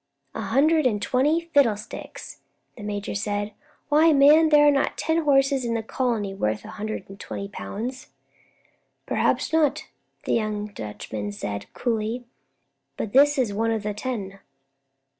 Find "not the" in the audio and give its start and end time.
9.53-10.33